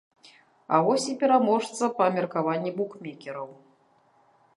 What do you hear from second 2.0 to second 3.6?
меркаванні букмекераў.